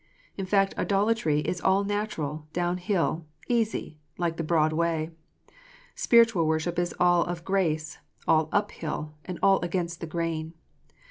In 0.35 0.47
fact, 0.47 0.73
idolatry 0.79 1.41
is 1.41 1.61
all 1.61 1.83
natural, 1.83 2.47
down 2.53 2.77
hill, 2.77 3.27
easy, 3.47 3.99
like 4.17 4.37
the 4.37 4.43
broad 4.43 4.73
way. 4.73 5.11
Spiritual 5.93 6.47
worship 6.47 6.79
is 6.79 6.95
all 6.99 7.23
of 7.25 7.45
grace, 7.45 7.99
all 8.27 8.49
uphill, 8.51 9.13
and 9.25 9.37
all 9.43 9.59
against 9.61 9.99
the 10.01 10.07
grain. 10.07 10.55